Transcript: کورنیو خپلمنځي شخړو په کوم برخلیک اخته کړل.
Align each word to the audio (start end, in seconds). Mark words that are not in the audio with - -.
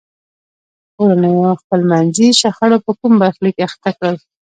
کورنیو 0.95 1.51
خپلمنځي 1.61 2.27
شخړو 2.41 2.77
په 2.85 2.91
کوم 2.99 3.13
برخلیک 3.21 3.55
اخته 3.67 3.89
کړل. 3.97 4.15